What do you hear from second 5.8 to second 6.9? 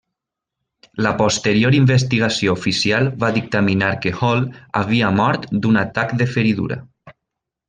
atac de feridura.